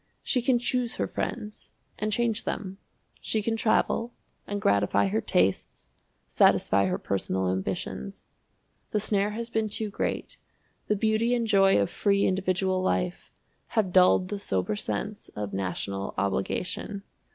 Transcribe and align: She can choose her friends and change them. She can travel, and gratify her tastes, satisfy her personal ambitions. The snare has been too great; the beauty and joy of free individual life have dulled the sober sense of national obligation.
She 0.23 0.41
can 0.41 0.57
choose 0.57 0.95
her 0.95 1.05
friends 1.05 1.69
and 1.99 2.11
change 2.11 2.43
them. 2.43 2.79
She 3.21 3.43
can 3.43 3.55
travel, 3.55 4.13
and 4.47 4.59
gratify 4.59 5.09
her 5.09 5.21
tastes, 5.21 5.91
satisfy 6.25 6.87
her 6.87 6.97
personal 6.97 7.49
ambitions. 7.51 8.25
The 8.89 8.99
snare 8.99 9.29
has 9.37 9.51
been 9.51 9.69
too 9.69 9.91
great; 9.91 10.37
the 10.87 10.95
beauty 10.95 11.35
and 11.35 11.45
joy 11.45 11.77
of 11.79 11.87
free 11.87 12.25
individual 12.25 12.81
life 12.81 13.31
have 13.77 13.93
dulled 13.93 14.29
the 14.29 14.39
sober 14.39 14.75
sense 14.75 15.29
of 15.35 15.53
national 15.53 16.15
obligation. 16.17 17.03